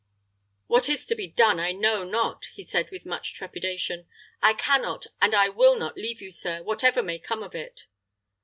"What 0.65 0.89
is 0.89 1.05
to 1.05 1.15
be 1.15 1.27
done, 1.27 1.59
I 1.59 1.73
know 1.73 2.03
not," 2.03 2.45
he 2.53 2.63
said, 2.63 2.89
with 2.89 3.05
much 3.05 3.35
trepidation; 3.35 4.07
"I 4.41 4.53
can 4.55 4.81
not, 4.81 5.05
and 5.21 5.35
I 5.35 5.49
will 5.49 5.77
not 5.77 5.95
leave 5.95 6.23
you, 6.23 6.31
sir, 6.31 6.63
whatever 6.63 7.03
may 7.03 7.19
come 7.19 7.43
of 7.43 7.53
it." 7.53 7.85